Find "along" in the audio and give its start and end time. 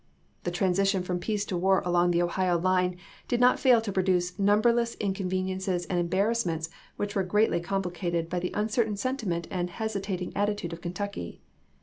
1.85-2.09